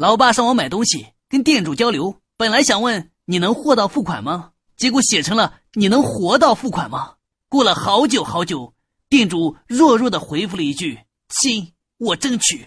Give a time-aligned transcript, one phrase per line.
[0.00, 4.52] 老爸上网买东西跟店主交流本来想问你能货到付款吗？
[4.74, 7.16] 结果写成了你能活到付款吗？
[7.50, 8.72] 过了好久好久
[9.10, 12.66] 店主弱弱的回复了一句亲我争取。